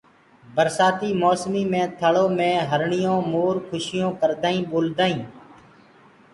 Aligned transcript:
برسآتي 0.55 1.09
موسم 1.21 1.53
ٿݪو 1.97 2.25
مي 2.37 2.51
هرڻي 2.69 3.01
مور 3.31 3.55
کُشيون 3.69 4.11
ڪردآ 4.19 4.49
ٻولدآئين 4.69 5.19